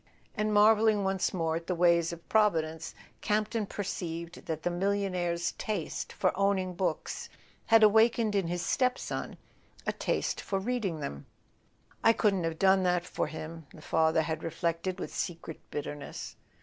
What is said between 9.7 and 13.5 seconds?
a taste for reading them. "I couldn't have done that for